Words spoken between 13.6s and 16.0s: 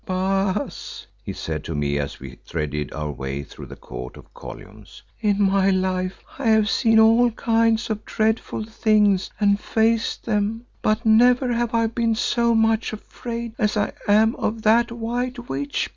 I am of that white witch.